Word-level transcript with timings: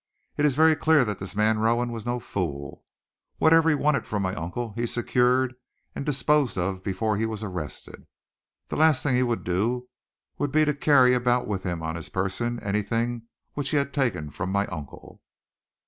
"It 0.35 0.45
is 0.47 0.55
very 0.55 0.75
clear 0.75 1.05
that 1.05 1.19
this 1.19 1.35
man 1.35 1.59
Rowan 1.59 1.91
was 1.91 2.07
no 2.07 2.19
fool. 2.19 2.83
Whatever 3.37 3.69
he 3.69 3.75
wanted 3.75 4.07
from 4.07 4.23
my 4.23 4.33
uncle, 4.33 4.73
he 4.73 4.87
secured 4.87 5.53
and 5.93 6.03
disposed 6.03 6.57
of 6.57 6.83
before 6.83 7.17
he 7.17 7.27
was 7.27 7.43
arrested. 7.43 8.07
The 8.69 8.77
last 8.77 9.03
thing 9.03 9.13
he 9.15 9.21
would 9.21 9.43
do 9.43 9.89
would 10.39 10.51
be 10.51 10.65
to 10.65 10.73
carry 10.73 11.13
about 11.13 11.45
with 11.47 11.61
him 11.61 11.83
on 11.83 11.95
his 11.95 12.09
person 12.09 12.59
anything 12.61 13.27
which 13.53 13.69
he 13.69 13.77
had 13.77 13.93
taken 13.93 14.31
from 14.31 14.51
my 14.51 14.65
uncle." 14.69 15.21